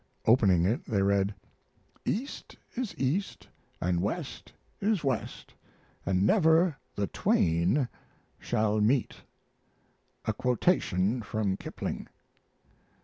Opening 0.25 0.65
it, 0.65 0.83
they 0.87 1.03
read: 1.03 1.35
East 2.05 2.57
is 2.75 2.95
East 2.97 3.47
and 3.79 4.01
West 4.01 4.51
is 4.79 5.03
West, 5.03 5.53
And 6.07 6.23
never 6.25 6.75
the 6.95 7.05
Twain 7.05 7.87
shall 8.39 8.81
meet, 8.81 9.17
a 10.25 10.33
quotation 10.33 11.21
from 11.21 11.55
Kipling. 11.55 12.07